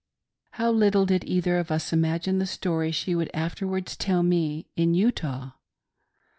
[0.53, 4.65] How little did we either of us imagine the story she would afterwards tell me
[4.75, 5.51] in Utah